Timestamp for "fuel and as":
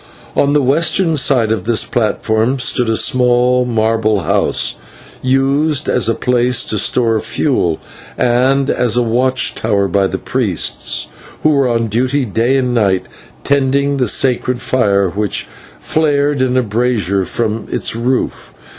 7.19-8.97